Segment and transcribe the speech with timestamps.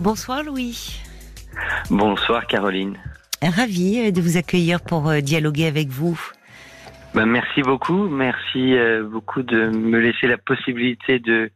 [0.00, 0.98] Bonsoir Louis.
[1.90, 2.96] Bonsoir Caroline.
[3.42, 6.18] Ravi de vous accueillir pour euh, dialoguer avec vous.
[7.14, 11.50] Ben, merci beaucoup, merci euh, beaucoup de me laisser la possibilité de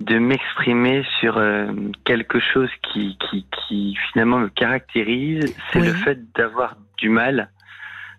[0.00, 1.68] de m'exprimer sur euh,
[2.04, 7.48] quelque chose qui, qui, qui, finalement me caractérise, c'est le fait d'avoir du mal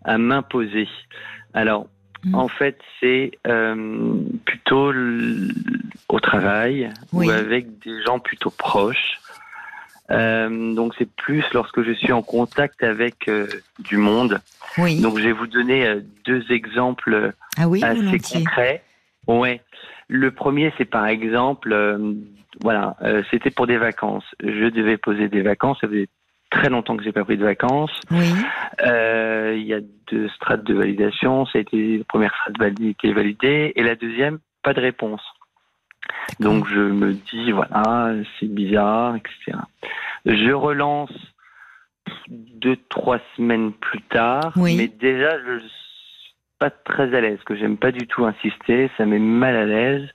[0.06, 0.88] à m'imposer.
[1.54, 1.88] Alors,
[2.24, 2.36] mm.
[2.36, 4.16] en fait, c'est euh,
[4.46, 4.94] plutôt
[6.08, 9.20] au travail ou avec des gens plutôt proches.
[10.14, 13.48] Euh, donc c'est plus lorsque je suis en contact avec euh,
[13.80, 14.40] du monde.
[14.78, 15.02] Oui.
[15.02, 18.84] Donc je vais vous donner euh, deux exemples ah oui, assez concrets.
[19.28, 19.62] Ouais.
[20.08, 21.74] Le premier, c'est par exemple,
[22.62, 22.98] voilà,
[23.32, 24.26] c'était pour des vacances.
[24.42, 25.78] Je devais poser des vacances.
[25.80, 26.10] Ça faisait
[26.52, 28.00] très longtemps que j'ai pas pris de vacances.
[28.12, 28.34] Oui.
[28.82, 29.80] Il y a
[30.12, 31.46] deux strates de validation.
[31.46, 35.22] Ça a été la première strate validée, validée et la deuxième, pas de réponse.
[36.40, 39.58] Donc je me dis, voilà, c'est bizarre, etc.
[40.26, 41.12] Je relance
[42.28, 47.78] deux, trois semaines plus tard, mais déjà, je suis pas très à l'aise, que j'aime
[47.78, 50.10] pas du tout insister, ça met mal à l'aise.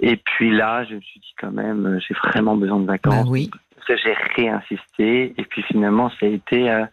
[0.00, 3.24] Et puis là, je me suis dit quand même, j'ai vraiment besoin de vacances.
[3.24, 3.50] Bah oui.
[3.88, 6.70] J'ai réinsisté, et puis finalement, ça a été...
[6.70, 6.84] Euh,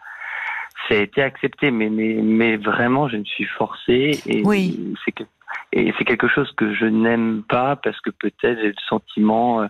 [0.87, 4.11] ça a été accepté, mais, mais, mais vraiment, je me suis forcé.
[4.27, 4.93] Et oui.
[5.03, 5.23] c'est que
[5.71, 9.67] et c'est quelque chose que je n'aime pas parce que peut-être j'ai le sentiment euh,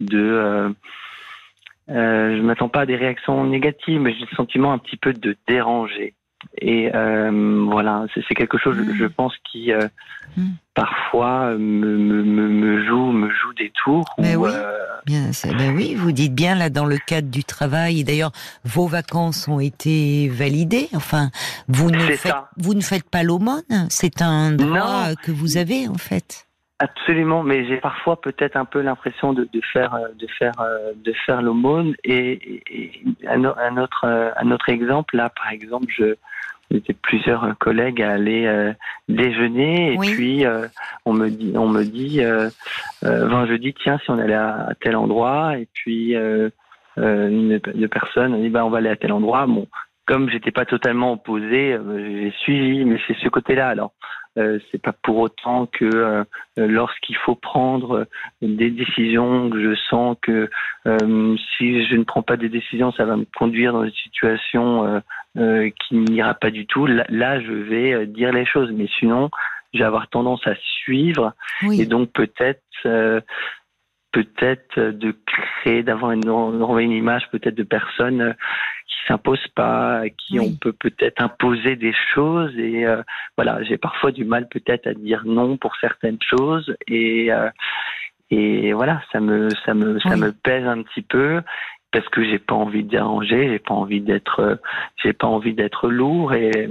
[0.00, 0.74] de...
[1.90, 4.96] Euh, euh, je m'attends pas à des réactions négatives, mais j'ai le sentiment un petit
[4.96, 6.14] peu de déranger.
[6.58, 8.94] Et euh, voilà, c'est quelque chose, mm.
[8.94, 9.86] je pense, qui euh,
[10.36, 10.48] mm.
[10.74, 14.14] parfois me, me, me, joue, me joue des tours.
[14.18, 14.50] Mais oui.
[15.06, 18.04] Bien, ben oui, vous dites bien là dans le cadre du travail.
[18.04, 18.32] D'ailleurs,
[18.64, 20.88] vos vacances ont été validées.
[20.94, 21.30] Enfin,
[21.68, 23.62] vous ne faites, vous ne faites pas l'aumône.
[23.88, 26.46] C'est un droit que vous avez en fait.
[26.82, 30.54] Absolument, mais j'ai parfois peut-être un peu l'impression de, de, faire de faire
[30.94, 31.94] de faire l'aumône.
[32.04, 33.44] Et, et, un,
[33.76, 36.16] autre un autre exemple là par exemple je
[36.70, 38.72] j'étais plusieurs collègues à aller euh,
[39.08, 39.94] déjeuner.
[39.94, 40.66] Et puis euh,
[41.04, 42.48] on me dit on me dit euh,
[43.04, 45.58] euh je dis tiens si on allait à, tel endroit.
[45.58, 46.14] Et puis
[46.96, 49.46] une, deux personnes on dit bah on va aller à tel endroit.
[49.46, 49.66] Bon
[50.06, 53.68] comme j'étais pas totalement opposé, j'ai suivi, mais c'est ce côté-là.
[53.68, 53.92] Alors,
[54.38, 56.24] euh, c'est pas pour autant que euh,
[56.56, 58.06] lorsqu'il faut prendre
[58.40, 60.48] des décisions, que je sens que
[60.86, 65.02] euh, si je ne prends pas des décisions, ça va me conduire dans une situation
[65.34, 66.86] qui n'ira pas du tout.
[66.86, 69.30] Là, je vais dire les choses, mais sinon,
[69.72, 71.34] je vais avoir tendance à suivre.
[71.72, 72.62] Et donc peut-être
[74.12, 78.34] peut-être de créer, d'avoir une, une image peut-être de personnes
[79.06, 82.56] s'impose pas, à qui on peut peut-être imposer des choses.
[82.56, 83.02] Et euh,
[83.36, 86.74] voilà, j'ai parfois du mal peut-être à dire non pour certaines choses.
[86.88, 87.48] Et euh,
[88.30, 91.42] et voilà, ça me ça me ça me pèse un petit peu
[91.92, 94.60] parce que j'ai pas envie de déranger, j'ai pas envie d'être
[95.02, 96.68] j'ai pas envie d'être lourd et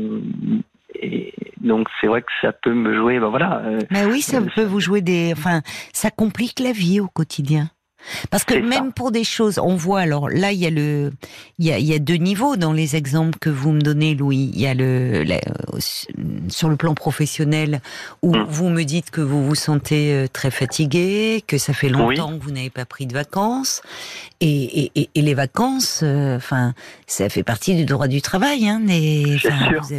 [0.95, 4.41] et donc c'est vrai que ça peut me jouer ben voilà euh, mais oui ça
[4.41, 5.61] peut vous jouer des enfin
[5.93, 7.69] ça complique la vie au quotidien
[8.29, 11.11] parce que même pour des choses, on voit alors là il y a le,
[11.57, 14.15] il y a, il y a deux niveaux dans les exemples que vous me donnez,
[14.15, 14.51] Louis.
[14.53, 15.25] Il y a le
[16.49, 17.81] sur le plan professionnel
[18.21, 18.45] où mm.
[18.49, 22.43] vous me dites que vous vous sentez euh, très fatigué, que ça fait longtemps que
[22.43, 23.81] vous n'avez pas pris de vacances,
[24.41, 26.73] et, et, et les vacances, euh, enfin
[27.07, 28.67] ça fait partie du droit du travail.
[28.67, 29.37] Hein, mais,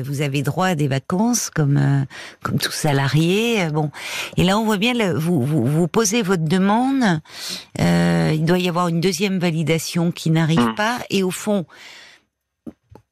[0.02, 2.04] vous, avez droit à des vacances comme euh,
[2.42, 3.68] comme tout salarié.
[3.72, 3.90] Bon,
[4.36, 7.20] et là on voit bien vous, vous, vous posez votre demande.
[7.80, 7.89] Euh,
[8.34, 10.74] il doit y avoir une deuxième validation qui n'arrive hmm.
[10.74, 11.66] pas, et au fond,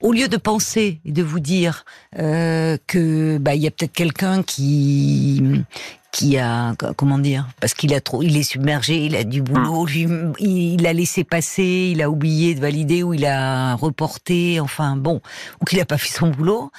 [0.00, 1.84] au lieu de penser et de vous dire
[2.18, 5.42] euh, que bah il y a peut-être quelqu'un qui
[6.12, 9.84] qui a comment dire parce qu'il a trop il est submergé il a du boulot
[9.84, 10.32] hmm.
[10.40, 14.96] lui il a laissé passer il a oublié de valider ou il a reporté enfin
[14.96, 15.20] bon
[15.60, 16.70] ou qu'il a pas fait son boulot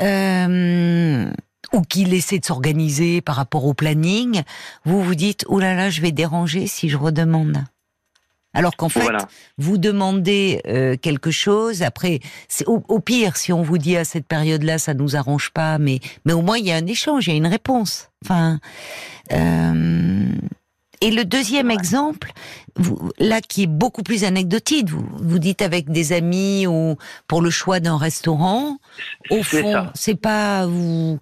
[0.00, 1.30] euh,
[1.74, 4.42] ou qu'il essaie de s'organiser par rapport au planning,
[4.84, 7.64] vous vous dites oh là là, je vais déranger si je redemande.
[8.54, 9.08] Alors qu'en fait,
[9.58, 11.82] vous demandez euh, quelque chose.
[11.82, 15.78] Après, c'est au, pire si on vous dit à cette période-là, ça nous arrange pas,
[15.78, 18.10] mais mais au moins il y a un échange, il y a une réponse.
[18.24, 18.60] Enfin,
[19.32, 20.24] euh,
[21.00, 22.30] et le deuxième exemple,
[22.76, 26.96] vous, là qui est beaucoup plus anecdotique, vous, vous dites avec des amis ou
[27.28, 28.78] pour le choix d'un restaurant.
[29.30, 31.18] Au fond, c'est pas vous.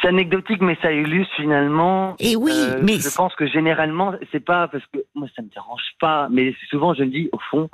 [0.00, 2.16] C'est anecdotique, mais ça illustre finalement.
[2.18, 5.48] Et oui, euh, mais je pense que généralement, c'est pas parce que moi ça me
[5.48, 7.70] dérange pas, mais souvent je me dis au fond,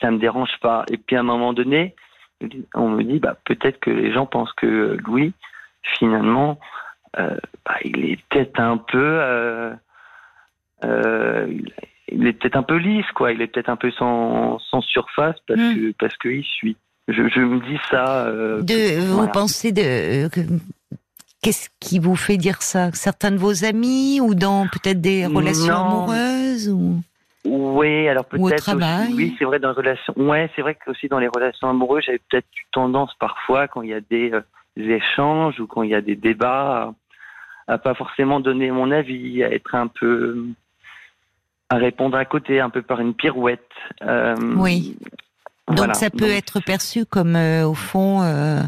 [0.00, 0.84] ça me dérange pas.
[0.90, 1.94] Et puis à un moment donné,
[2.74, 5.32] on me dit bah peut-être que les gens pensent que Louis,
[5.98, 6.58] finalement,
[7.18, 8.98] euh, bah, il est peut-être un peu.
[8.98, 9.74] Euh, euh,
[10.84, 13.32] il est peut-être un peu lisse, quoi.
[13.32, 15.74] Il est peut-être un peu sans, sans surface parce Mm.
[15.74, 16.76] que parce qu'il suit.
[17.08, 18.26] Je, je me dis ça.
[18.26, 20.40] euh, De, vous pensez de euh, que-
[21.42, 22.90] qu'est-ce qui vous fait dire ça?
[22.92, 26.04] Certains de vos amis ou dans peut-être des relations Non.
[26.04, 27.00] amoureuses ou?
[27.44, 28.76] Oui, alors peut-être.
[28.76, 30.14] aussi- Oui, c'est vrai dans les relations.
[30.16, 33.88] Ouais, c'est vrai qu'aussi dans les relations amoureuses, j'avais peut-être eu tendance parfois quand il
[33.90, 34.42] y a des, euh,
[34.76, 36.94] des échanges ou quand il y a des débats
[37.66, 40.44] à, à pas forcément donner mon avis, à être un peu
[41.72, 43.60] à répondre à côté, un peu par une pirouette.
[44.02, 44.96] Euh, Oui.
[45.68, 45.94] Donc voilà.
[45.94, 48.60] ça peut Donc, être perçu comme euh, au fond euh,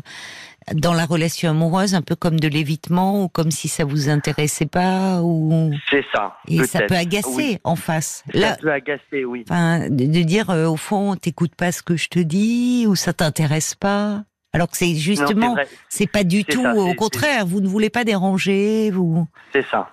[0.72, 4.64] dans la relation amoureuse un peu comme de l'évitement ou comme si ça vous intéressait
[4.66, 6.36] pas ou C'est ça.
[6.48, 7.58] et ça peut agacer Oui.
[7.64, 8.22] en face.
[8.32, 9.44] Ça Là, peut agacer, oui.
[9.50, 13.12] enfin, de, de dire au fond t'écoutes pas ce que je te dis ou ça
[13.12, 14.22] t'intéresse pas.
[14.52, 15.56] Alors que c'est justement
[15.88, 17.44] c'est pas du tout ça, au contraire.
[17.44, 19.26] Vous ne voulez pas déranger vous.
[19.52, 19.90] c'est ça.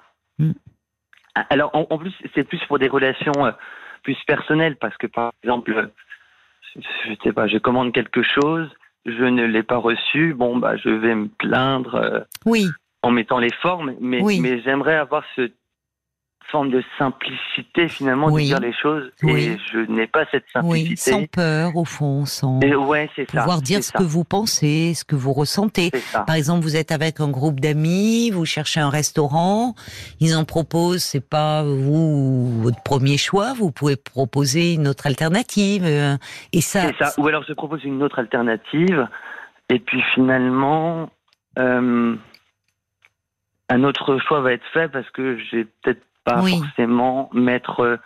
[1.49, 3.51] Alors, en, en plus, c'est plus pour des relations euh,
[4.03, 5.87] plus personnelles, parce que par exemple, euh,
[6.75, 8.69] je sais pas, je commande quelque chose,
[9.05, 12.67] je ne l'ai pas reçu, bon, bah, je vais me plaindre euh, Oui,
[13.01, 14.39] en mettant les formes, mais, Oui.
[14.39, 15.55] mais j'aimerais avoir cette
[16.49, 18.43] forme de simplicité finalement Oui.
[18.43, 19.43] de dire les choses, Oui.
[19.45, 21.27] et je n'ai pas cette oui, sans simplicité.
[21.27, 23.39] peur au fond, sans Et ouais, c'est ça.
[23.41, 25.91] pouvoir dire ce ça, que vous pensez, ce que vous ressentez.
[26.27, 29.75] Par exemple, vous êtes avec un groupe d'amis, vous cherchez un restaurant,
[30.19, 35.83] ils en proposent, c'est pas vous votre premier choix, vous pouvez proposer une autre alternative.
[35.85, 36.17] euh,
[36.53, 36.91] Et ça.
[37.17, 39.07] Ou alors je propose une autre alternative.
[39.69, 41.09] Et puis finalement,
[41.59, 42.15] euh,
[43.69, 46.59] un autre choix va être fait parce que j'ai peut-être pas Oui.
[46.59, 47.97] forcément m'être euh,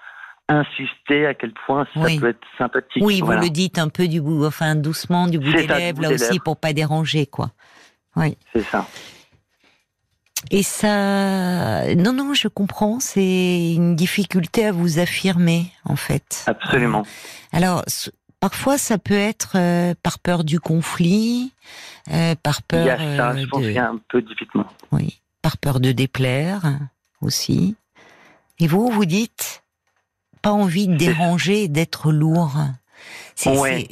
[0.48, 2.20] insisté à quel point ça Oui.
[2.20, 3.04] peut être sympathique.
[3.04, 6.02] oui, vous le dites un peu du bout, enfin doucement du bout des ça, lèvres,
[6.02, 6.44] là aussi lèvres.
[6.44, 7.52] pour pas déranger, quoi.
[8.54, 8.88] C'est ça.
[10.52, 16.44] Et ça, non, non, je comprends, c'est une difficulté à vous affirmer, en fait.
[16.46, 17.04] Absolument.
[17.52, 21.52] Alors, s- parfois, ça peut être euh, par peur du conflit,
[22.14, 24.00] euh, par Il y peur, a ça, je euh, pense de, qu'il y a un
[24.08, 24.68] peu d'évitement.
[24.92, 26.62] oui, par peur de déplaire
[27.22, 27.76] aussi.
[28.60, 29.64] Et vous, vous dites
[30.42, 32.56] pas envie de déranger, d'être lourd.
[33.46, 33.88] Ouais.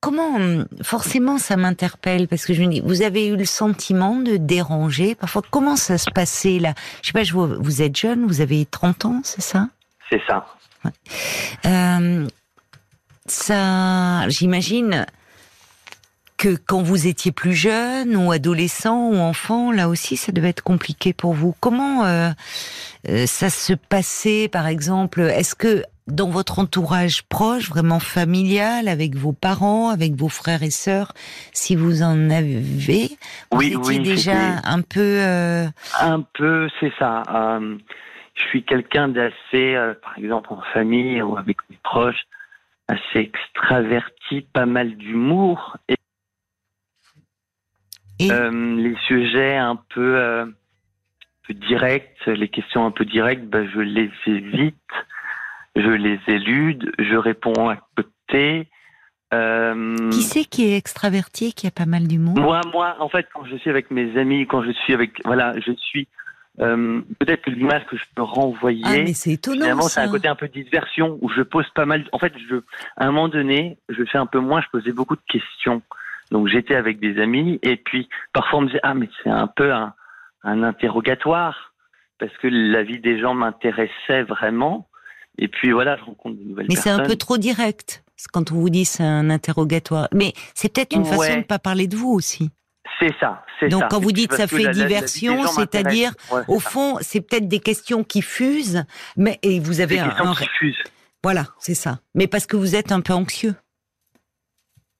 [0.00, 4.38] comment forcément ça m'interpelle parce que je me dis vous avez eu le sentiment de
[4.38, 6.72] déranger parfois comment ça se passait là?
[7.02, 9.68] Je sais pas je vous êtes jeune vous avez 30 ans c'est ça?
[10.08, 10.46] C'est ça.
[11.66, 12.26] euh,
[13.26, 15.06] ça, j'imagine
[16.36, 20.62] que quand vous étiez plus jeune ou adolescent ou enfant, là aussi, ça devait être
[20.62, 21.54] compliqué pour vous.
[21.60, 22.30] Comment euh,
[23.08, 25.20] euh, ça se passait, par exemple?
[25.20, 30.70] Est-ce que dans votre entourage proche, vraiment familial, avec vos parents, avec vos frères et
[30.70, 31.12] sœurs,
[31.52, 35.00] si vous en avez, vous Oui, étiez oui, déjà un peu...
[35.00, 35.66] euh,
[36.00, 37.22] Un peu, c'est ça.
[37.34, 37.76] Euh,
[38.34, 42.26] je suis quelqu'un d'assez, par exemple en famille ou avec mes proches,
[42.88, 45.96] assez extraverti, pas mal d'humour et
[48.18, 50.52] Et Euh, les sujets un peu, euh, un
[51.46, 54.74] peu directs, les questions un peu directes, ben, je les évite,
[55.74, 58.68] je les élude, je réponds à côté.
[59.34, 62.38] Euh, qui c'est qui est extraverti, qui a pas mal d'humour?
[62.38, 65.52] Moi, moi, en fait, quand je suis avec mes amis, quand je suis avec, voilà,
[65.58, 66.06] je suis
[66.60, 68.82] euh, peut-être que l'image que je peux renvoyer.
[68.84, 71.84] Ah, mais c'est étonnant Finalement, c'est un côté un peu diversion où je pose pas
[71.84, 72.04] mal.
[72.12, 72.56] En fait, je,
[72.96, 74.60] à un moment donné, je fais un peu moins.
[74.62, 75.82] Je posais beaucoup de questions.
[76.30, 79.46] Donc, j'étais avec des amis et puis parfois on me disait ah mais c'est un
[79.46, 79.94] peu un,
[80.42, 81.72] un interrogatoire
[82.18, 84.88] parce que la vie des gens m'intéressait vraiment.
[85.38, 87.04] Et puis voilà, je rencontre de nouvelles Mais c'est personnes.
[87.04, 88.02] un peu trop direct.
[88.16, 90.08] C'est Quand on vous dit c'est un interrogatoire.
[90.14, 92.50] Mais c'est peut-être une façon de ne pas parler de vous aussi.
[92.98, 93.88] C'est ça, c'est Donc, ça.
[93.90, 96.12] quand vous dites ça fait la- diversion, c'est-à-dire.
[96.32, 96.70] Ouais, c'est Au ça.
[96.70, 98.84] fond, c'est peut-être des questions qui fusent,
[99.18, 100.82] mais et vous avez des un, un- qui fusent.
[101.22, 101.98] voilà, c'est ça.
[102.14, 103.54] Mais parce que vous êtes un peu anxieux,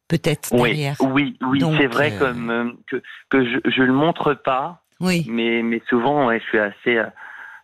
[0.08, 0.96] peut-être Oui, derrière.
[1.00, 5.26] oui, oui, c'est vrai euh, comme euh, que que je je le montre pas, Oui.
[5.28, 7.06] mais mais souvent ouais, je suis assez euh,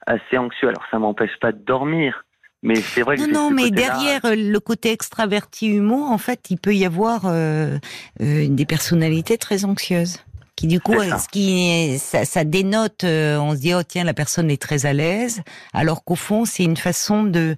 [0.06, 0.68] assez anxieux.
[0.68, 2.24] Alors ça m'empêche pas de dormir,
[2.62, 6.58] mais c'est vrai que Non, non, mais derrière le côté extraverti humour, en fait, il
[6.58, 7.78] peut y avoir euh,
[8.20, 10.18] euh, des personnalités très anxieuses.
[10.54, 11.18] Qui du coup, ça.
[11.18, 14.84] ce qui ça, ça dénote, euh, on se dit oh tiens la personne est très
[14.84, 17.56] à l'aise, alors qu'au fond c'est une façon de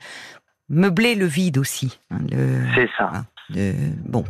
[0.68, 1.98] meubler le vide aussi.
[2.10, 3.10] hein, le- C'est ça.
[3.12, 3.24] Ah.
[3.50, 3.74] De-
[4.06, 4.24] bon,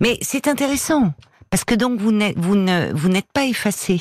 [0.00, 1.12] mais c'est intéressant
[1.50, 4.00] parce que donc vous n'êtes vous ne vous n'êtes pas effacé.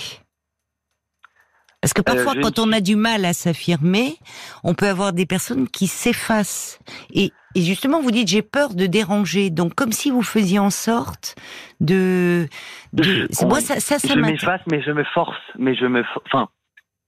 [1.81, 4.15] Parce que parfois, Euh, quand on a du mal à s'affirmer,
[4.63, 6.79] on peut avoir des personnes qui s'effacent.
[7.13, 9.51] Et, et justement, vous dites j'ai peur de déranger.
[9.51, 11.35] Donc, comme si vous faisiez en sorte
[11.81, 12.47] de.
[12.93, 13.03] de...
[13.03, 13.63] Je- c'est- Moi, oui.
[13.63, 16.49] ça, ça, ça je m'efface, mais je me force, mais je me, enfin,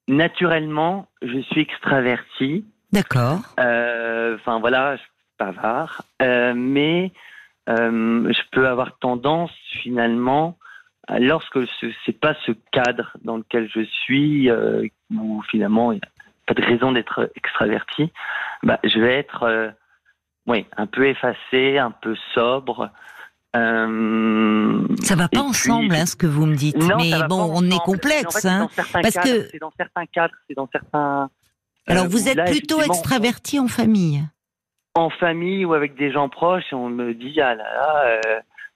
[0.08, 3.40] naturellement, je suis extraverti, D'accord.
[3.58, 5.02] Enfin voilà, je
[5.40, 7.12] bavard, mais
[7.68, 9.52] je peux avoir tendance
[9.82, 10.58] finalement
[11.20, 14.50] lorsque ce c'est pas ce cadre dans lequel je suis,
[15.14, 16.10] où finalement il n'y a
[16.46, 18.12] pas de raison d'être extraverti,
[18.64, 19.74] bah, je vais être
[20.48, 22.90] oui, un peu effacé, un peu sobre.
[23.56, 26.78] Euh, ça va pas ensemble, hein, ce que vous me dites.
[26.98, 31.30] mais bon, on est complexe, hein, parce que c'est dans certains cadres, c'est dans certains.
[31.86, 34.24] Alors, euh, vous êtes plutôt extraverti en famille.
[34.98, 38.20] En famille ou avec des gens proches, on me dit ah là là,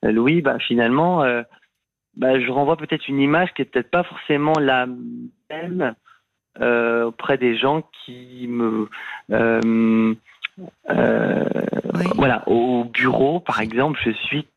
[0.06, 1.26] euh, Louis, bah finalement,
[2.16, 4.88] bah, je renvoie peut-être une image qui est peut-être pas forcément la
[5.50, 5.96] même
[6.60, 8.88] auprès des gens qui me
[10.90, 11.44] euh,
[12.16, 14.48] voilà, au bureau, par exemple, je suis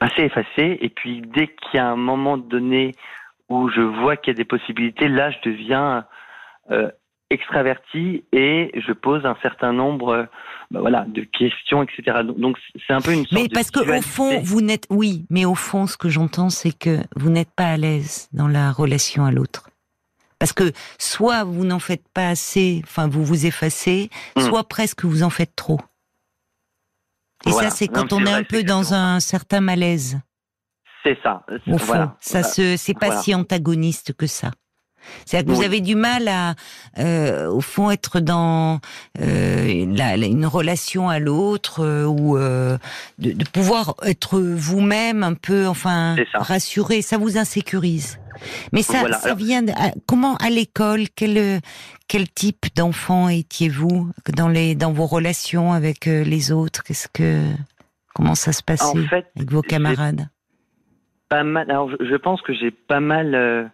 [0.00, 0.78] assez effacé.
[0.80, 2.94] Et puis, dès qu'il y a un moment donné
[3.48, 6.04] où je vois qu'il y a des possibilités, là, je deviens
[6.70, 6.90] euh,
[7.30, 10.28] extraverti et je pose un certain nombre
[10.70, 12.18] bah voilà, de questions, etc.
[12.24, 12.56] Donc,
[12.86, 15.56] c'est un peu une sorte Mais parce que au fond, vous n'êtes, oui, mais au
[15.56, 19.32] fond, ce que j'entends, c'est que vous n'êtes pas à l'aise dans la relation à
[19.32, 19.70] l'autre.
[20.38, 24.40] Parce que soit vous n'en faites pas assez, enfin vous vous effacez, hmm.
[24.40, 25.80] soit presque vous en faites trop.
[27.46, 30.20] Et ça, c'est quand on est, un peu dans un certain malaise.
[31.02, 31.44] C'est ça.
[31.66, 34.50] Au fond, ça se, c'est pas si antagoniste que ça.
[35.24, 36.54] C'est-à-dire que vous avez du mal à,
[36.98, 38.80] euh, au fond, être dans
[39.20, 42.78] euh, la, une relation à l'autre euh, ou de,
[43.18, 47.02] de, pouvoir être vous-même un peu, enfin, rassuré.
[47.02, 48.18] Ça vous insécurise.
[48.72, 49.62] Mais ça, ça vient.
[49.62, 49.72] De,
[50.06, 51.60] comment à l'école, quel
[52.08, 56.82] quel type d'enfant étiez-vous dans les dans vos relations avec les autres?
[56.82, 57.44] Qu'est-ce que
[58.14, 58.98] comment ça se passait
[59.36, 60.28] avec vos camarades?
[61.28, 61.70] Pas mal.
[61.70, 63.70] Alors, je pense que j'ai pas mal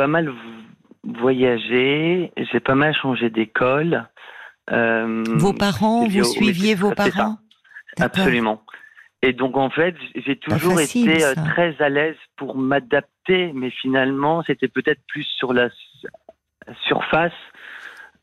[0.00, 0.32] pas mal
[1.04, 2.32] voyagé.
[2.50, 4.08] J'ai pas mal changé d'école.
[4.72, 7.36] Euh, vos parents, vous suiviez vos parents?
[8.00, 8.62] Absolument.
[9.20, 14.42] Et donc en fait, j'ai toujours été euh, très à l'aise pour m'adapter, mais finalement,
[14.46, 15.68] c'était peut-être plus sur la
[16.86, 17.32] surface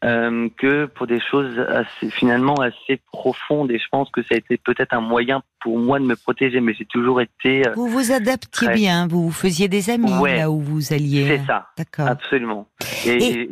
[0.03, 3.71] euh, que pour des choses assez, finalement assez profondes.
[3.71, 6.61] Et je pense que ça a été peut-être un moyen pour moi de me protéger,
[6.61, 7.67] mais j'ai toujours été.
[7.67, 11.25] Euh, vous vous adaptiez bien, vous faisiez des amis là où vous alliez.
[11.27, 11.67] C'est ça.
[11.77, 12.07] D'accord.
[12.07, 12.67] Absolument.
[13.05, 13.49] Et,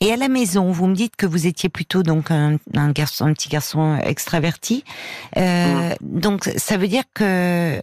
[0.00, 3.26] et, à la maison, vous me dites que vous étiez plutôt donc un, un garçon,
[3.26, 4.84] un petit garçon extraverti.
[5.36, 5.94] Euh, mm.
[6.00, 7.78] Donc ça veut dire que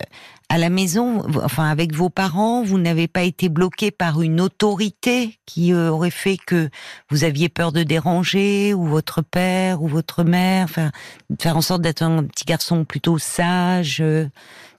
[0.50, 5.40] à la maison, enfin avec vos parents, vous n'avez pas été bloqué par une autorité
[5.46, 6.70] qui euh, aurait fait que
[7.10, 10.92] vous aviez peur de déranger, ou votre père, ou votre mère, enfin,
[11.40, 14.28] faire en sorte d'être un petit garçon plutôt sage, euh,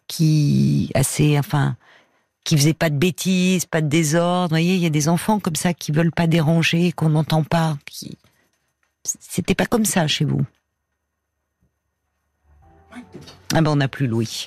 [0.07, 1.77] qui assez, enfin,
[2.45, 4.51] qui faisait pas de bêtises, pas de désordre.
[4.51, 7.43] Vous voyez, il y a des enfants comme ça qui veulent pas déranger, qu'on n'entend
[7.43, 7.77] pas.
[7.87, 8.19] Qui...
[9.05, 10.43] C'était pas comme ça chez vous.
[13.55, 14.47] Ah ben on n'a plus Louis.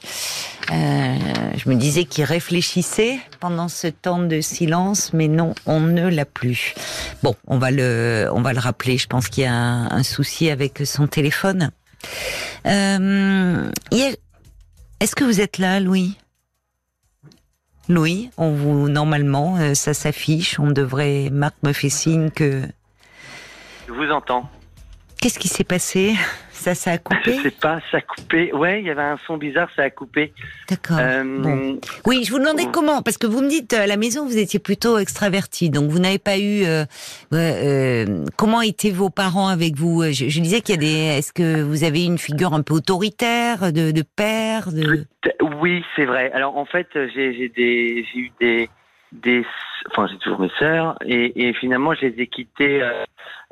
[0.72, 1.16] Euh,
[1.56, 6.26] je me disais qu'il réfléchissait pendant ce temps de silence, mais non, on ne l'a
[6.26, 6.76] plus.
[7.24, 8.98] Bon, on va le, on va le rappeler.
[8.98, 11.72] Je pense qu'il y a un, souci avec son téléphone.
[12.66, 13.72] Euh,
[15.00, 16.18] est-ce que vous êtes là, Louis?
[17.88, 20.60] Louis, on vous normalement, euh, ça s'affiche.
[20.60, 21.30] On devrait.
[21.32, 22.62] Marc me fait signe que.
[23.88, 24.48] Je vous entends.
[25.20, 26.16] Qu'est-ce qui s'est passé?
[26.60, 28.54] Ça, ça a coupé Je sais pas, ça a coupé.
[28.54, 30.34] Ouais, il y avait un son bizarre, ça a coupé.
[30.70, 30.98] D'accord.
[31.00, 31.76] Euh,
[32.06, 34.60] oui, je vous demandais comment, parce que vous me dites à la maison vous étiez
[34.60, 36.66] plutôt extraverti, donc vous n'avez pas eu.
[36.66, 36.84] Euh,
[37.34, 40.04] euh, comment étaient vos parents avec vous?
[40.04, 41.18] Je, disais qu'il y a des.
[41.18, 45.06] Est-ce que vous avez une figure un peu autoritaire de, de père de...
[45.62, 46.32] Oui, c'est vrai.
[46.34, 48.70] Alors en fait, j'ai des, j'ai eu des
[49.12, 49.44] des,
[49.90, 53.04] enfin j'ai toujours mes sœurs et, et, finalement je les ai quittées euh,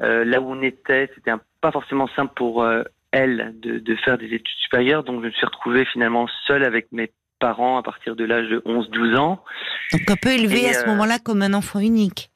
[0.01, 1.09] euh, là où on était.
[1.15, 5.27] C'était pas forcément simple pour euh, elles de, de, faire des études supérieures, donc je
[5.27, 9.43] me suis retrouvé finalement seul avec mes parents à partir de l'âge de 11-12 ans.
[9.91, 12.29] Donc un peu élevé à ce moment-là comme un enfant unique.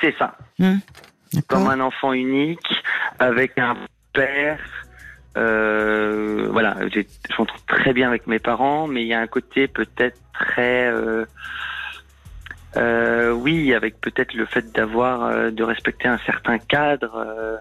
[0.00, 0.36] C'est ça.
[0.60, 0.80] Hum,
[1.48, 2.82] comme un enfant unique
[3.18, 3.76] avec un
[4.12, 4.60] père.
[5.34, 7.00] voilà, je
[7.38, 10.92] m'entends très bien avec mes parents, mais il y a un côté peut-être très
[12.76, 17.56] euh, oui, avec peut-être le fait d'avoir, euh, de respecter un certain cadre, euh,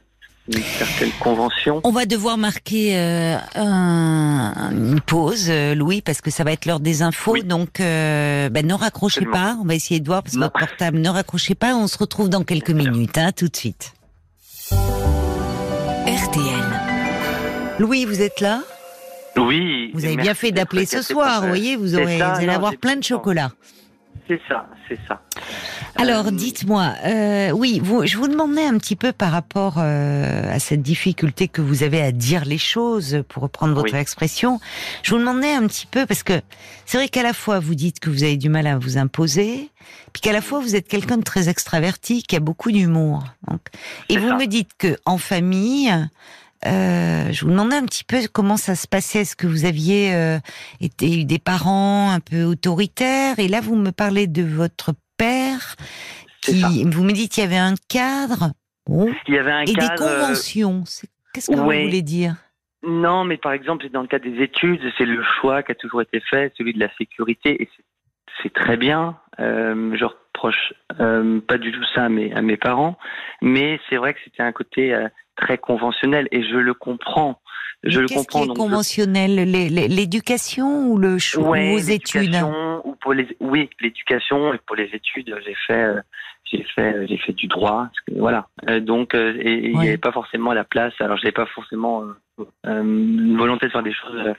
[0.48, 1.82] une certaine convention.
[1.84, 6.80] On va devoir marquer euh, un, une pause, Louis, parce que ça va être l'heure
[6.80, 7.38] des infos.
[7.44, 9.58] Donc, ben, ne raccrochez pas.
[9.62, 11.00] On va essayer de voir parce que votre portable.
[11.00, 11.76] Ne raccrochez pas.
[11.76, 13.18] On se retrouve dans quelques minutes.
[13.18, 13.94] Hein, tout de suite.
[16.06, 16.84] RTL.
[17.80, 18.62] Louis, vous êtes là?
[19.38, 19.92] Oui.
[19.94, 21.42] Vous avez bien fait d'appeler ce soir.
[21.42, 23.52] Vous voyez, vous, aurez, vous allez avoir plein de chocolat.
[24.28, 25.22] C'est ça, c'est ça.
[25.96, 30.60] Alors, dites-moi, euh, oui, vous, je vous demandais un petit peu par rapport euh, à
[30.60, 34.60] cette difficulté que vous avez à dire les choses, pour reprendre votre expression.
[35.04, 36.42] Je vous demandais un petit peu parce que
[36.86, 39.70] c'est vrai qu'à la fois vous dites que vous avez du mal à vous imposer,
[40.14, 43.24] puis qu'à la fois vous êtes quelqu'un de très extraverti, qui a beaucoup d'humour.
[44.10, 45.94] Et vous me dites que en famille,
[46.66, 49.22] euh, je vous demandais un petit peu comment ça se passait.
[49.22, 50.40] Est-ce que vous aviez euh,
[50.82, 53.40] été des parents un peu autoritaires?
[53.40, 55.76] Et là, vous me parlez de votre père.
[56.42, 58.52] Qui, vous me dites qu'il y avait un cadre.
[58.90, 60.84] Il y avait un et des conventions.
[61.34, 62.36] Qu'est-ce que vous voulez dire?
[62.86, 66.02] Non, mais par exemple, dans le cas des études, c'est le choix qui a toujours
[66.02, 67.70] été fait, celui de la sécurité, et
[68.42, 69.18] c'est très bien.
[69.40, 70.06] Euh, je
[71.00, 72.98] euh, pas du tout ça à mes, à mes parents,
[73.42, 77.40] mais c'est vrai que c'était un côté euh, très conventionnel et je le comprends.
[77.84, 78.46] Je le comprends.
[78.46, 82.36] Qui est conventionnel, l'éducation ou le choix ouais, aux études?
[82.86, 86.02] ou pour les, Oui, l'éducation et pour les études, j'ai fait, euh,
[86.46, 87.90] j'ai fait, j'ai fait du droit.
[88.16, 88.48] Voilà.
[88.82, 90.94] Donc, et il n'y avait pas forcément la place.
[91.00, 92.04] Alors, je n'avais pas forcément
[92.64, 94.34] une volonté de faire des choses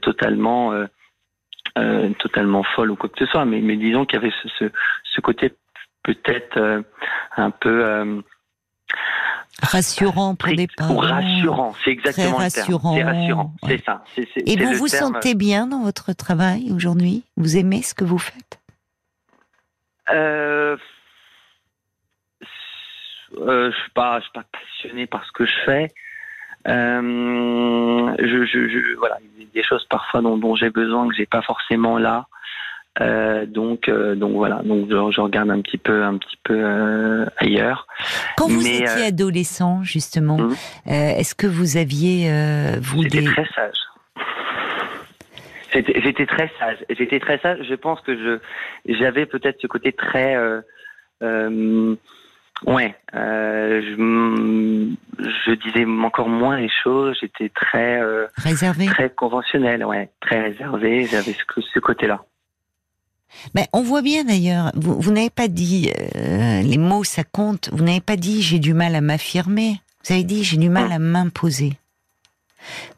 [0.00, 0.72] totalement,
[2.18, 3.44] totalement folles ou quoi que ce soit.
[3.44, 4.64] Mais, mais disons qu'il y avait ce, ce,
[5.04, 5.52] ce côté
[6.02, 6.82] peut-être
[7.36, 8.22] un peu
[9.62, 10.96] Rassurant pour les parents.
[10.98, 12.94] rassurant, c'est exactement rassurant.
[12.94, 14.04] C'est rassurant, c'est ça.
[14.46, 17.24] Et vous vous sentez bien dans votre travail aujourd'hui?
[17.36, 18.60] Vous aimez ce que vous faites?
[20.10, 20.76] Euh,
[23.36, 25.88] euh, Je suis pas, je suis pas passionné par ce que je fais.
[26.68, 31.08] Euh, je, je, je, voilà, il y a des choses parfois dont, dont j'ai besoin
[31.08, 32.26] que j'ai pas forcément là.
[33.00, 37.26] Euh, donc, euh, donc voilà, donc je, regarde un petit peu, un petit peu euh,
[37.36, 37.86] ailleurs.
[38.36, 40.54] Quand vous étiez adolescent, justement, hum.
[40.86, 42.30] est-ce que vous aviez
[42.80, 43.78] vous J'étais très sage.
[45.72, 46.78] J'étais très sage.
[46.90, 47.58] J'étais très sage.
[47.68, 48.38] Je pense que je
[48.94, 50.34] j'avais peut-être ce côté très
[52.66, 57.16] Ouais, je, je, disais encore moins les choses.
[57.20, 58.00] J'étais très
[58.36, 61.06] réservé, très conventionnel, ouais, très réservé.
[61.06, 62.20] J'avais ce, ce côté-là.
[63.54, 67.70] Mais on voit bien d'ailleurs, vous, vous n'avez pas dit, euh, les mots ça compte,
[67.72, 70.90] vous n'avez pas dit j'ai du mal à m'affirmer, vous avez dit j'ai du mal
[70.92, 71.74] à m'imposer.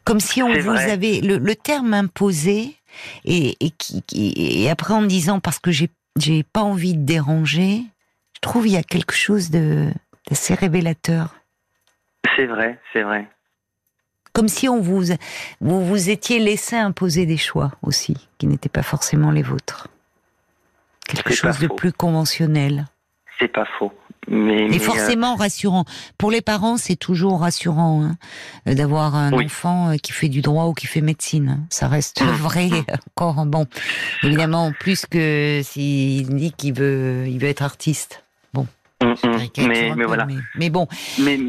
[0.03, 2.75] Comme si on vous avait le, le, terme imposer
[3.25, 7.05] et, et, qui, et après en me disant parce que j'ai j'ai pas envie de
[7.05, 7.83] déranger,
[8.41, 9.91] trouve il y a quelque chose de
[10.29, 11.35] d'assez révélateur.
[12.35, 13.27] C'est vrai, c'est vrai.
[14.33, 15.03] Comme si on vous
[15.59, 19.87] vous vous étiez laissé imposer des choix aussi qui n'étaient pas forcément les vôtres
[21.11, 22.87] quelque chose de plus conventionnel.
[23.39, 23.91] C'est pas faux.
[24.27, 25.83] Mais, et euh, forcément rassurant.
[26.17, 28.17] Pour les parents, c'est toujours rassurant hein,
[28.71, 31.65] d'avoir un enfant euh, qui fait du droit ou qui fait médecine.
[31.69, 32.69] Ça reste vrai
[33.17, 33.45] encore.
[33.45, 33.65] Bon,
[34.23, 38.23] évidemment, plus que s'il dit qu'il veut, il veut être artiste.
[39.01, 39.67] Mmh, mmh.
[39.67, 40.27] Mais, mais voilà.
[40.55, 40.87] Mais, bon.
[41.19, 41.39] Mais,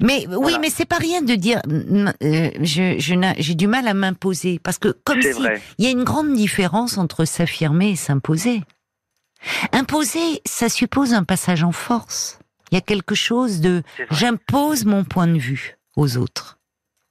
[0.00, 1.60] mais oui, mais c'est pas rien de dire.
[1.68, 5.30] Euh, je, j'ai du mal à m'imposer parce que comme si
[5.78, 8.62] il y a une grande différence entre s'affirmer et s'imposer.
[9.72, 12.38] Imposer, ça suppose un passage en force.
[12.70, 16.58] Il y a quelque chose de j'impose mon point de vue aux autres.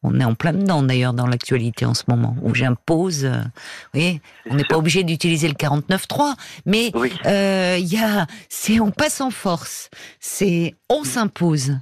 [0.03, 3.25] On est en plein dedans d'ailleurs dans l'actualité en ce moment où j'impose.
[3.25, 6.35] Euh, vous voyez, on n'est pas obligé d'utiliser le 49.3,
[6.65, 6.91] mais
[7.25, 9.89] euh, il y a, c'est on passe en force.
[10.19, 11.77] C'est on s'impose.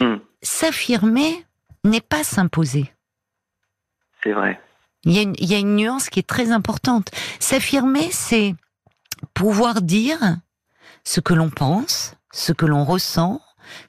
[0.00, 0.16] Hmm.
[0.40, 1.44] S'affirmer
[1.84, 2.92] n'est pas s'imposer.
[4.22, 4.60] C'est vrai.
[5.04, 7.10] Il y, a une, il y a une nuance qui est très importante.
[7.40, 8.54] S'affirmer, c'est
[9.34, 10.18] pouvoir dire
[11.04, 13.40] ce que l'on pense, ce que l'on ressent,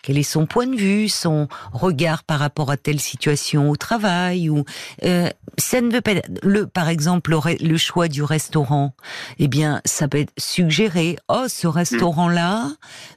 [0.01, 4.49] quel est son point de vue, son regard par rapport à telle situation au travail
[4.49, 4.63] ou
[5.05, 6.13] euh, ça ne veut pas
[6.43, 8.93] le par exemple le, choix du restaurant
[9.39, 11.17] eh bien ça peut être suggéré.
[11.27, 12.69] Oh ce restaurant là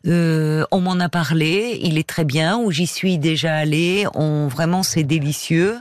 [0.06, 4.48] euh, on m'en a parlé il est très bien ou j'y suis déjà allé on
[4.48, 5.78] vraiment c'est délicieux.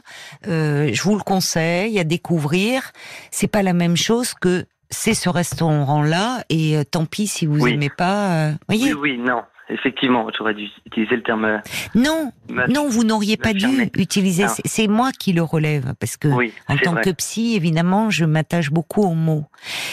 [0.47, 2.91] Euh, je vous le conseille à découvrir.
[3.31, 7.89] C'est pas la même chose que c'est ce restaurant-là, et tant pis si vous n'aimez
[7.89, 8.31] pas.
[8.31, 8.93] Euh, voyez.
[8.93, 9.41] Oui, oui, non.
[9.71, 11.45] Effectivement, j'aurais dû utiliser le terme.
[11.45, 11.57] Euh,
[11.95, 12.31] non,
[12.69, 14.45] non, vous n'auriez pas dû utiliser.
[14.65, 16.27] C'est moi qui le relève parce que
[16.67, 19.45] en tant que psy, évidemment, je m'attache beaucoup aux mots.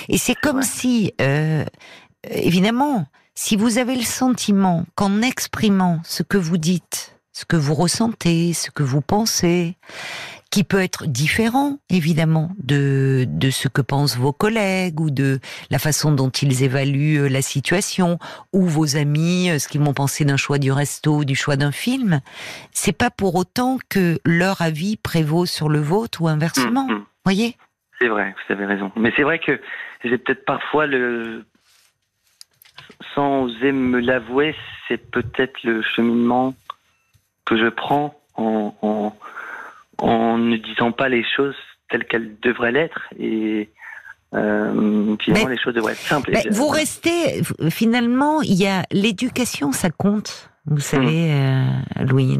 [0.08, 1.12] Et c'est comme si,
[2.28, 7.74] évidemment, si vous avez le sentiment qu'en exprimant ce que vous dites, ce que vous
[7.74, 9.76] ressentez, ce que vous pensez,
[10.50, 15.78] qui peut être différent, évidemment, de, de ce que pensent vos collègues ou de la
[15.78, 18.18] façon dont ils évaluent euh, la situation
[18.54, 21.72] ou vos amis, euh, ce qu'ils m'ont pensé d'un choix du resto, du choix d'un
[21.72, 22.20] film.
[22.72, 26.86] C'est pas pour autant que leur avis prévaut sur le vôtre ou inversement.
[26.86, 27.04] Mm, mm.
[27.24, 27.56] Voyez?
[27.98, 28.90] C'est vrai, vous avez raison.
[28.96, 29.60] Mais c'est vrai que
[30.04, 31.44] j'ai peut-être parfois le
[33.14, 34.54] sans oser me l'avouer,
[34.86, 36.54] c'est peut-être le cheminement
[37.44, 39.16] que je prends en, en,
[39.98, 41.56] en, ne disant pas les choses
[41.90, 43.08] telles qu'elles devraient l'être.
[43.18, 43.70] Et
[44.34, 46.32] euh, finalement, les choses devraient être simples.
[46.50, 50.50] vous restez, finalement, il y a l'éducation, ça compte?
[50.70, 51.80] Vous savez, hmm.
[51.98, 52.38] euh, Louis,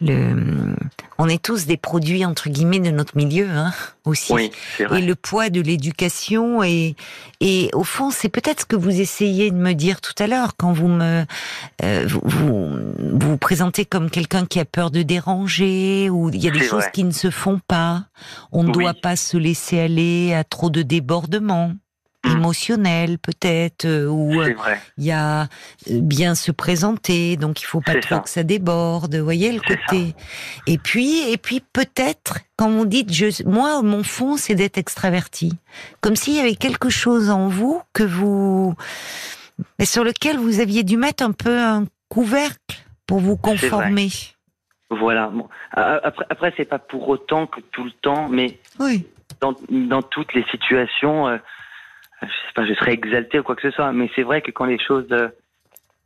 [0.00, 0.74] le,
[1.18, 3.72] on est tous des produits entre guillemets de notre milieu, hein,
[4.04, 4.32] aussi.
[4.32, 4.98] Oui, vrai.
[5.00, 6.96] Et le poids de l'éducation et
[7.40, 10.56] et au fond, c'est peut-être ce que vous essayez de me dire tout à l'heure
[10.56, 11.24] quand vous me
[11.84, 16.48] euh, vous, vous, vous présentez comme quelqu'un qui a peur de déranger ou il y
[16.48, 18.04] a des choses qui ne se font pas.
[18.52, 21.72] On ne doit pas se laisser aller à trop de débordements.
[22.24, 22.30] Mm.
[22.38, 24.52] émotionnel peut-être euh, où euh,
[24.96, 25.46] il y a euh,
[25.86, 30.16] bien se présenter donc il faut pas trop que ça déborde vous voyez le côté.
[30.66, 35.52] Et puis et puis peut-être quand vous dites je moi mon fond c'est d'être extraverti.
[36.00, 38.74] Comme s'il y avait quelque chose en vous que vous
[39.78, 44.08] mais sur lequel vous aviez dû mettre un peu un couvercle pour vous conformer.
[44.90, 45.30] Voilà.
[45.70, 49.06] Après après c'est pas pour autant que tout le temps mais oui.
[49.40, 51.38] dans, dans toutes les situations
[52.22, 54.50] je sais pas, je serais exalté ou quoi que ce soit, mais c'est vrai que
[54.50, 55.06] quand les choses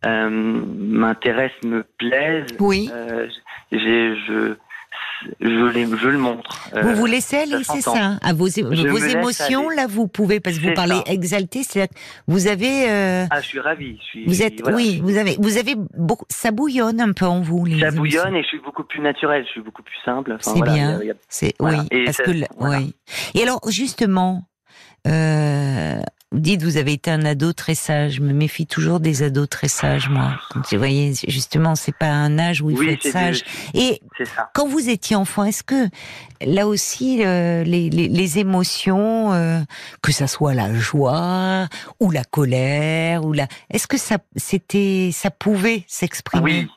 [0.05, 2.91] euh, m'intéressent, me plaisent, oui.
[2.93, 3.29] euh,
[3.71, 3.79] je,
[4.27, 4.55] je,
[5.41, 6.69] je, le montre.
[6.75, 10.59] Euh, vous vous laissez aller, c'est ça À vos, vos émotions, là, vous pouvez, parce
[10.59, 11.89] que vous parlez exalté, c'est
[12.27, 12.91] vous avez.
[12.91, 13.97] Euh, ah, je suis ravi.
[14.01, 17.41] Je suis, vous êtes, oui, vous avez, vous avez beaucoup, ça bouillonne un peu en
[17.41, 17.65] vous.
[17.65, 20.37] Les ça bouillonne et je suis beaucoup plus naturel, je suis beaucoup plus simple.
[20.41, 21.01] c'est bien.
[21.29, 22.95] C'est oui, parce que oui.
[23.35, 24.43] Et alors, justement,
[25.07, 26.01] euh,
[26.33, 28.15] vous dites, vous avez été un ado très sage.
[28.15, 30.39] Je me méfie toujours des ados très sages, moi.
[30.55, 33.43] vous voyez, justement, c'est pas un âge où il faut être sage.
[33.75, 34.01] Et
[34.55, 35.89] quand vous étiez enfant, est-ce que
[36.41, 39.59] là aussi, euh, les, les, les, émotions, euh,
[40.03, 41.67] que ça soit la joie
[42.01, 46.61] ou la colère ou la, est-ce que ça, c'était, ça pouvait s'exprimer?
[46.63, 46.69] Oui.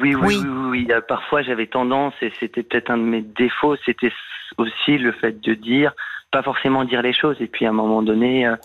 [0.00, 3.76] Oui, oui, oui, oui, euh, Parfois, j'avais tendance, et c'était peut-être un de mes défauts,
[3.84, 4.12] c'était
[4.56, 5.92] aussi le fait de dire,
[6.30, 7.36] pas forcément dire les choses.
[7.40, 8.56] Et puis à un moment donné, euh,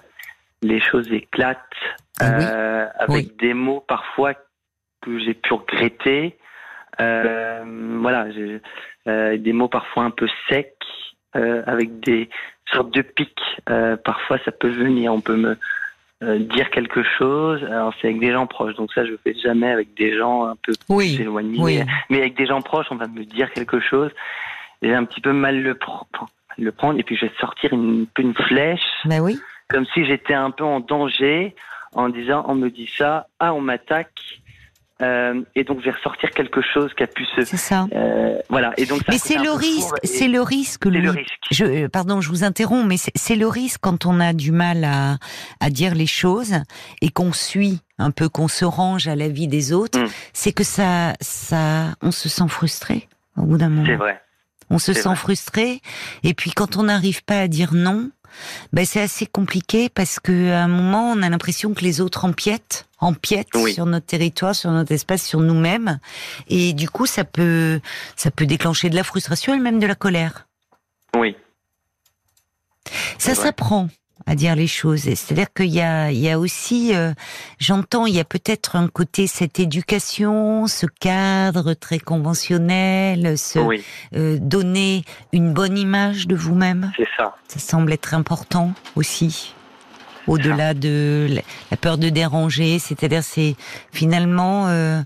[0.62, 1.60] les choses éclatent
[2.20, 4.34] ah euh, avec des mots parfois
[5.02, 6.38] que j'ai pu regretter.
[7.02, 7.64] Euh,
[8.02, 8.28] voilà,
[9.06, 10.76] des mots parfois un peu secs,
[11.34, 12.30] avec des
[12.72, 13.42] sortes de pics.
[14.06, 15.12] parfois, ça peut venir.
[15.12, 15.58] On peut me
[16.22, 17.64] dire quelque chose.
[17.64, 20.56] Alors c'est avec des gens proches, donc ça je fais jamais avec des gens un
[20.56, 21.84] peu oui, éloignés.
[22.10, 24.12] Mais avec des gens proches, on va me dire quelque chose.
[24.84, 28.06] J'ai un petit peu mal le prendre le prendre et puis je vais sortir une,
[28.18, 28.82] une flèche.
[29.06, 29.40] Ben oui.
[29.70, 31.56] Comme si j'étais un peu en danger
[31.94, 34.20] en disant on me dit ça, ah on m'attaque.
[35.02, 37.44] Euh, et donc je vais ressortir quelque chose qui a pu se.
[37.44, 37.88] C'est ça.
[37.94, 38.74] Euh, voilà.
[38.78, 39.02] Et donc.
[39.10, 39.96] mais c'est le risque.
[40.04, 40.86] C'est le risque.
[40.86, 41.48] Le risque.
[41.52, 44.84] Je, euh, pardon, je vous interromps, mais c'est le risque quand on a du mal
[44.84, 45.18] à,
[45.60, 46.54] à dire les choses
[47.02, 50.00] et qu'on suit un peu, qu'on se range à la vie des autres.
[50.00, 50.08] Hmm.
[50.32, 53.88] C'est que ça, ça, on se sent frustré au bout d'un moment.
[53.88, 54.22] C'est vrai.
[54.70, 55.82] On se sent frustré.
[56.24, 58.10] Et puis quand on n'arrive pas à dire non,
[58.72, 62.26] ben c'est assez compliqué parce que à un moment on a l'impression que les autres
[62.26, 66.00] empiètent, empiètent sur notre territoire, sur notre espace, sur nous-mêmes,
[66.48, 67.80] et du coup ça peut
[68.16, 70.48] ça peut déclencher de la frustration et même de la colère.
[71.16, 71.36] Oui.
[73.18, 73.90] Ça s'apprend
[74.26, 75.02] à dire les choses.
[75.02, 77.14] C'est-à-dire qu'il y a, il y a aussi, euh,
[77.60, 83.60] j'entends, il y a peut-être un côté cette éducation, ce cadre très conventionnel, ce
[84.16, 86.92] euh, donner une bonne image de vous-même.
[86.98, 87.36] C'est ça.
[87.48, 89.54] Ça semble être important aussi.
[90.26, 91.28] Au-delà de
[91.70, 93.58] la peur de déranger, c'est-à-dire c'est
[93.92, 95.02] finalement euh,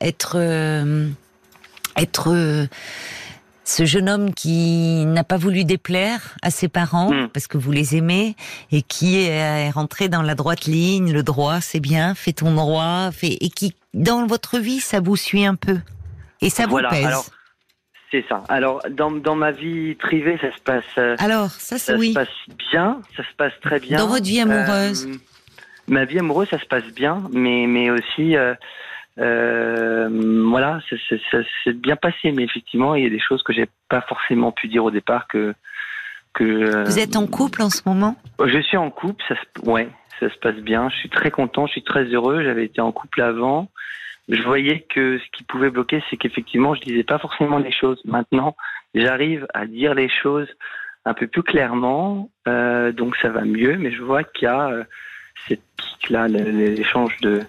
[0.00, 0.38] être
[1.98, 2.68] être
[3.64, 7.28] ce jeune homme qui n'a pas voulu déplaire à ses parents hmm.
[7.28, 8.34] parce que vous les aimez
[8.70, 13.10] et qui est rentré dans la droite ligne, le droit, c'est bien, fais ton droit,
[13.12, 15.78] fait et qui dans votre vie ça vous suit un peu
[16.40, 17.30] et ça vous pèse.
[18.10, 18.42] c'est ça.
[18.48, 20.84] Alors dans, dans ma vie privée, ça se passe.
[20.98, 22.10] Euh, alors ça, ça oui.
[22.10, 22.28] se passe
[22.70, 23.98] bien, ça se passe très bien.
[23.98, 25.06] Dans votre vie amoureuse.
[25.06, 25.14] Euh,
[25.86, 28.36] ma vie amoureuse, ça se passe bien, mais mais aussi.
[28.36, 28.54] Euh,
[29.16, 34.00] voilà, ça s'est bien passé, mais effectivement, il y a des choses que j'ai pas
[34.02, 35.54] forcément pu dire au départ que
[36.32, 36.44] que.
[36.44, 38.16] Euh, Vous êtes en couple en ce moment?
[38.44, 39.88] Je suis en couple, ça se, ouais,
[40.20, 40.88] ça se passe bien.
[40.88, 42.42] Je suis très content, je suis très heureux.
[42.42, 43.68] J'avais été en couple avant.
[44.28, 48.00] Je voyais que ce qui pouvait bloquer, c'est qu'effectivement, je disais pas forcément les choses.
[48.04, 48.56] Maintenant,
[48.94, 50.48] j'arrive à dire les choses
[51.04, 53.76] un peu plus clairement, euh, donc ça va mieux.
[53.76, 54.84] Mais je vois qu'il y a euh,
[55.48, 57.40] cette pique-là, l'échange de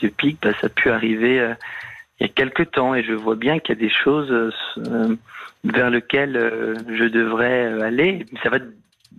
[0.00, 1.54] de pic, bah, ça a pu arriver euh,
[2.20, 5.16] il y a quelques temps et je vois bien qu'il y a des choses euh,
[5.64, 8.26] vers lesquelles euh, je devrais aller.
[8.42, 8.58] Ça va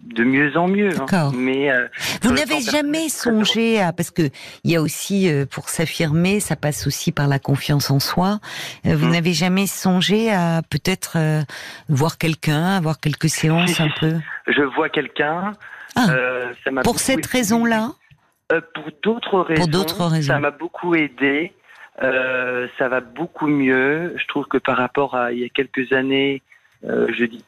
[0.03, 0.89] de mieux en mieux.
[0.99, 1.31] Hein.
[1.33, 1.87] Mais euh,
[2.21, 4.29] vous n'avez jamais songé à parce que
[4.63, 8.39] il y a aussi euh, pour s'affirmer, ça passe aussi par la confiance en soi.
[8.85, 9.11] Euh, vous mmh.
[9.11, 11.17] n'avez jamais songé à peut-être
[11.89, 14.13] voir quelqu'un, avoir quelques séances un peu?
[14.47, 15.53] Je vois quelqu'un.
[15.95, 16.07] Ah,
[16.83, 17.91] pour cette raison-là?
[18.73, 19.61] Pour d'autres raisons.
[19.61, 20.33] Pour d'autres raisons.
[20.33, 21.53] Ça m'a beaucoup aidé.
[21.99, 24.13] ça va beaucoup mieux.
[24.17, 26.41] Je trouve que par rapport à il y a quelques années,
[26.83, 27.43] je dis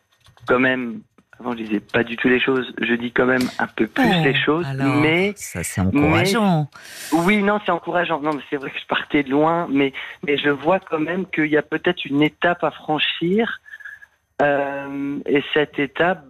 [0.48, 1.02] quand même
[1.42, 2.72] avant, je disais pas du tout les choses.
[2.80, 6.70] Je dis quand même un peu plus oh, les choses, mais ça c'est encourageant.
[7.12, 8.22] oui, non, c'est encourageant.
[8.22, 9.94] Non, mais c'est vrai que je partais de loin, mais
[10.26, 13.60] mais je vois quand même qu'il y a peut-être une étape à franchir,
[14.42, 16.24] euh, et cette étape,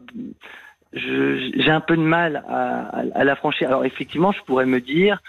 [0.94, 3.68] j'ai un peu de mal à, à, la franchir.
[3.70, 5.22] Alors effectivement, je pourrais me dire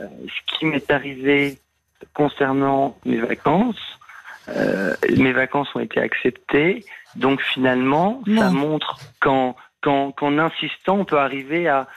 [0.00, 1.58] euh, ce qui m'est arrivé
[2.14, 3.98] concernant mes vacances.
[4.48, 6.84] Euh, mes vacances ont été acceptées.
[7.16, 11.88] Donc finalement, ça montre qu'en, qu'en, insistant, on peut arriver à,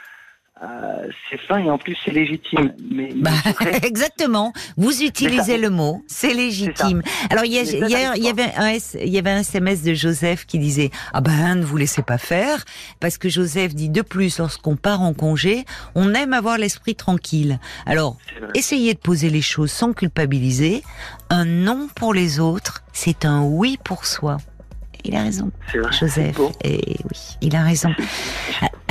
[1.29, 2.73] c'est fin et en plus c'est légitime.
[2.91, 3.31] Mais, bah,
[3.83, 4.53] exactement.
[4.77, 7.01] Vous utilisez le mot, c'est légitime.
[7.29, 10.59] Alors il y, il y, avait un, il y avait un SMS de Joseph qui
[10.59, 12.63] disait ah ben ne vous laissez pas faire
[12.99, 17.59] parce que Joseph dit de plus lorsqu'on part en congé, on aime avoir l'esprit tranquille.
[17.85, 18.17] Alors
[18.53, 20.83] essayez de poser les choses sans culpabiliser.
[21.29, 24.37] Un non pour les autres, c'est un oui pour soi
[25.03, 25.51] il a raison,
[25.99, 26.37] Joseph.
[26.63, 27.89] Et oui, il a raison.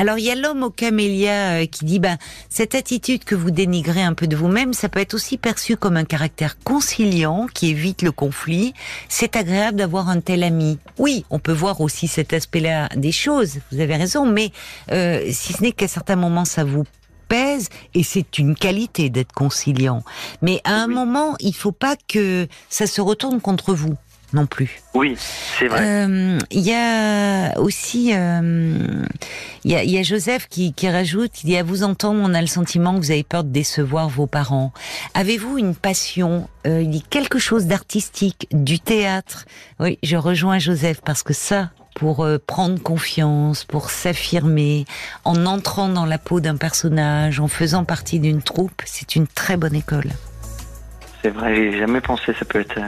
[0.00, 2.16] Alors il y a l'homme au camélia euh, qui dit ben
[2.48, 5.98] cette attitude que vous dénigrez un peu de vous-même, ça peut être aussi perçu comme
[5.98, 8.72] un caractère conciliant qui évite le conflit.
[9.10, 10.78] C'est agréable d'avoir un tel ami.
[10.96, 13.58] Oui, on peut voir aussi cet aspect-là des choses.
[13.70, 14.52] Vous avez raison, mais
[14.90, 16.84] euh, si ce n'est qu'à certains moments ça vous
[17.28, 20.02] pèse et c'est une qualité d'être conciliant.
[20.40, 23.96] Mais à un moment, il faut pas que ça se retourne contre vous
[24.32, 24.80] non plus.
[24.94, 25.80] Oui, c'est vrai.
[25.82, 29.04] Euh, il y a aussi, euh,
[29.64, 32.94] il y, a, Joseph qui, rajoute, il dit à vous entendre, on a le sentiment
[32.94, 34.72] que vous avez peur de décevoir vos parents.
[35.14, 39.44] Avez-vous une passion euh, Il dit quelque chose d'artistique, du théâtre?
[39.78, 44.84] Oui, je rejoins Joseph parce que ça, pour prendre confiance, pour s'affirmer,
[45.24, 49.56] en entrant dans la peau d'un personnage, en faisant partie d'une troupe, c'est une très
[49.56, 50.10] bonne école.
[51.22, 52.80] C'est vrai, j'ai jamais pensé, ça peut être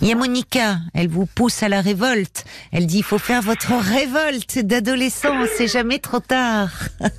[0.00, 2.44] il y a Monica, elle vous pousse à la révolte.
[2.72, 6.70] Elle dit, il faut faire votre révolte d'adolescent, c'est jamais trop tard.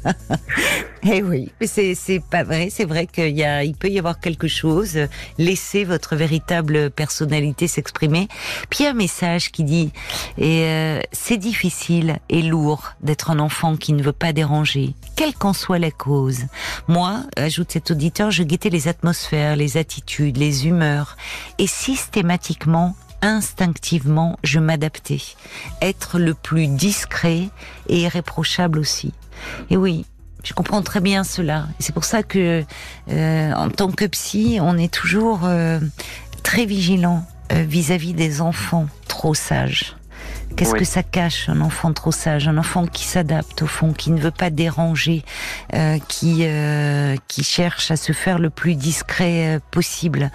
[1.04, 4.20] eh oui, c'est, c'est pas vrai, c'est vrai qu'il y a, il peut y avoir
[4.20, 5.00] quelque chose.
[5.38, 8.28] Laissez votre véritable personnalité s'exprimer.
[8.70, 9.92] Puis un message qui dit,
[10.38, 15.34] et euh, c'est difficile et lourd d'être un enfant qui ne veut pas déranger, quelle
[15.34, 16.46] qu'en soit la cause.
[16.88, 21.18] Moi, ajoute cet auditeur, je guettais les atmosphères, les attitudes, les humeurs,
[21.58, 25.22] et systématiquement instinctivement, je m'adaptais.
[25.82, 27.50] Être le plus discret
[27.88, 29.14] et irréprochable aussi.
[29.70, 30.06] Et oui,
[30.44, 31.68] je comprends très bien cela.
[31.80, 32.64] C'est pour ça que,
[33.10, 35.80] euh, en tant que psy, on est toujours euh,
[36.44, 39.96] très vigilant euh, vis-à-vis des enfants trop sages.
[40.56, 44.12] Qu'est-ce que ça cache un enfant trop sage, un enfant qui s'adapte au fond, qui
[44.12, 45.24] ne veut pas déranger,
[45.74, 50.30] euh, qui euh, qui cherche à se faire le plus discret euh, possible.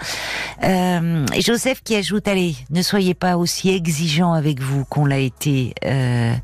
[0.65, 5.19] Euh, et Joseph qui ajoute allez, ne soyez pas aussi exigeant avec vous qu'on l'a
[5.19, 6.35] été euh,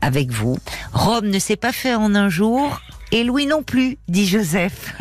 [0.00, 0.58] avec vous.
[0.92, 2.80] Rome ne s'est pas fait en un jour.
[3.12, 4.94] Et Louis non plus, dit Joseph.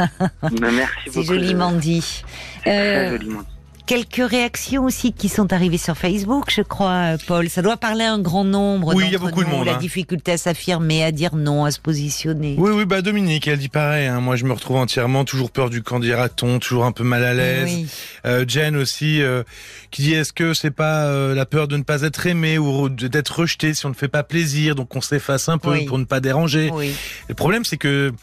[0.60, 2.24] merci C'est joliment dit.
[2.64, 3.59] Très joliment dit
[3.90, 7.50] quelques réactions aussi qui sont arrivées sur Facebook, je crois, Paul.
[7.50, 8.94] Ça doit parler à un grand nombre.
[8.94, 9.66] Oui, il y a beaucoup de monde.
[9.66, 9.78] La hein.
[9.80, 12.54] difficulté à s'affirmer, à dire non, à se positionner.
[12.60, 14.06] Oui, oui, bah Dominique, elle dit pareil.
[14.06, 14.22] Hein.
[14.22, 17.68] Moi, je me retrouve entièrement toujours peur du candidaton, toujours un peu mal à l'aise.
[17.68, 17.88] Oui.
[18.28, 19.42] Euh, Jen aussi, euh,
[19.90, 22.90] qui dit est-ce que c'est pas euh, la peur de ne pas être aimé ou
[22.90, 26.06] d'être rejeté si on ne fait pas plaisir, donc on s'efface un peu pour ne
[26.06, 26.70] pas déranger.
[26.72, 26.94] Oui.
[27.28, 28.14] Le problème, c'est que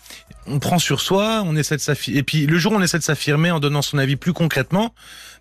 [0.47, 2.21] on prend sur soi, on essaie de s'affirmer.
[2.21, 4.95] Et puis le jour où on essaie de s'affirmer en donnant son avis plus concrètement,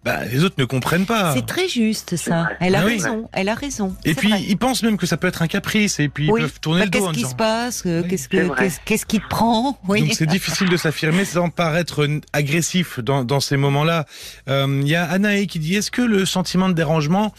[0.05, 1.33] bah, les autres ne comprennent pas.
[1.33, 2.49] C'est très juste ça.
[2.59, 3.27] Elle a ah raison.
[3.33, 3.95] Elle a raison.
[4.05, 6.59] Et puis ils pensent même que ça peut être un caprice et puis ils peuvent
[6.59, 7.07] tourner bah, le dos.
[7.07, 9.79] Qu'est-ce qui se passe Qu'est-ce que qu'est-ce qui te prend?
[9.87, 10.01] Oui.
[10.01, 14.05] Donc c'est difficile de s'affirmer sans paraître agressif dans, dans ces moments-là.
[14.47, 17.33] Euh, il y a Anaé qui dit est-ce que le sentiment de dérangement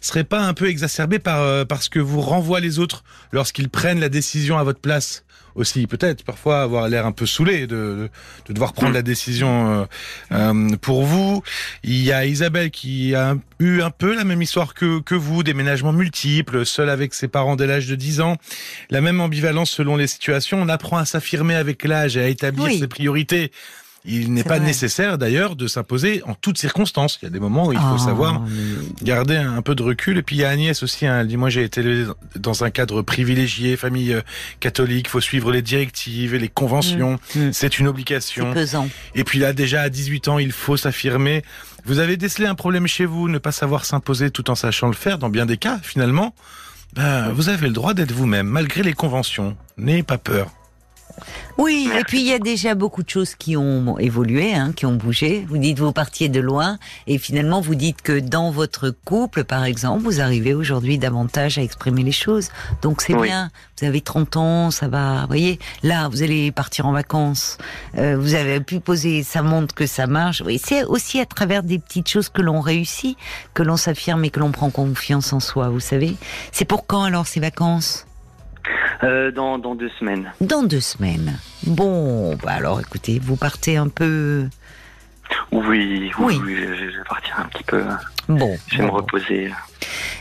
[0.00, 4.00] serait pas un peu exacerbé par euh, parce que vous renvoie les autres lorsqu'ils prennent
[4.00, 8.08] la décision à votre place aussi peut-être parfois avoir l'air un peu saoulé de,
[8.46, 9.84] de, devoir prendre la décision euh,
[10.32, 11.42] euh, pour vous.
[11.82, 15.42] Il y a Isabelle qui a eu un peu la même histoire que, que vous,
[15.42, 18.36] déménagement multiples, seule avec ses parents dès l'âge de 10 ans,
[18.90, 20.60] la même ambivalence selon les situations.
[20.60, 23.50] On apprend à s'affirmer avec l'âge et à établir ses priorités
[24.04, 24.66] Il n'est pas vrai.
[24.66, 27.18] nécessaire d'ailleurs de s'imposer en toutes circonstances.
[27.20, 29.82] Il y a des moments où il faut Oh, savoir mais- garder un peu de
[29.82, 30.16] recul.
[30.16, 31.06] Et puis il y a Agnès aussi.
[31.06, 34.22] Hein, elle dit moi j'ai été élevé dans un cadre privilégié, famille euh,
[34.60, 35.08] catholique.
[35.08, 37.18] faut suivre les directives et les conventions.
[37.34, 37.50] Mm.
[37.52, 38.52] C'est une obligation.
[38.54, 38.88] pesant.
[39.14, 41.42] Et puis là déjà à 18 ans, il faut s'affirmer.
[41.84, 44.92] Vous avez décelé un problème chez vous, ne pas savoir s'imposer tout en sachant le
[44.94, 45.18] faire.
[45.18, 46.34] Dans bien des cas, finalement,
[46.94, 49.56] ben, vous avez le droit d'être vous-même malgré les conventions.
[49.76, 50.50] N'ayez pas peur.
[51.58, 52.00] Oui, Merci.
[52.00, 54.94] et puis il y a déjà beaucoup de choses qui ont évolué, hein, qui ont
[54.94, 55.44] bougé.
[55.48, 59.64] Vous dites vous partiez de loin, et finalement vous dites que dans votre couple, par
[59.64, 62.48] exemple, vous arrivez aujourd'hui davantage à exprimer les choses.
[62.82, 63.28] Donc c'est Oui.
[63.28, 63.50] bien.
[63.80, 65.22] Vous avez 30 ans, ça va.
[65.22, 67.58] Vous voyez, là vous allez partir en vacances.
[67.98, 70.42] Euh, vous avez pu poser, ça montre que ça marche.
[70.44, 73.16] Oui, c'est aussi à travers des petites choses que l'on réussit,
[73.54, 75.68] que l'on s'affirme et que l'on prend confiance en soi.
[75.68, 76.16] Vous savez.
[76.52, 78.06] C'est pour quand alors ces vacances?
[79.02, 80.32] Euh, dans, dans deux semaines.
[80.40, 81.38] Dans deux semaines.
[81.66, 84.46] Bon, bah alors écoutez, vous partez un peu.
[85.52, 86.38] Oui, Oui.
[86.38, 87.82] oui, oui, je, vais partir un petit peu.
[88.28, 88.56] Bon.
[88.68, 88.96] Je vais me bon.
[88.96, 89.50] reposer.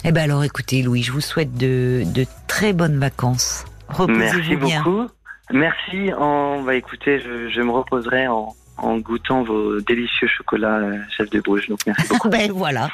[0.03, 3.65] Eh ben alors écoutez, Louis, je vous souhaite de, de très bonnes vacances.
[4.07, 4.83] Merci Reposez-vous bien.
[4.83, 5.07] beaucoup.
[5.51, 6.13] Merci.
[6.13, 11.29] En, bah, écoutez, je, je me reposerai en, en goûtant vos délicieux chocolats euh, chef
[11.31, 11.67] de Bruges.
[11.69, 12.29] Donc merci beaucoup.
[12.29, 12.89] ben voilà,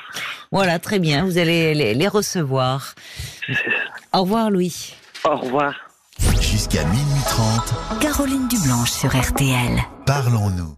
[0.52, 1.26] voilà, très bien.
[1.26, 2.96] Vous allez les, les recevoir.
[4.14, 4.96] Au revoir, Louis.
[5.26, 5.74] Au revoir.
[6.40, 9.82] Jusqu'à minuit 30, Caroline Dublanche sur RTL.
[10.06, 10.74] parlons-nous.